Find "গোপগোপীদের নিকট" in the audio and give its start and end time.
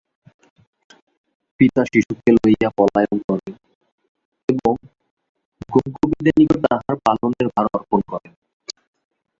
5.69-6.57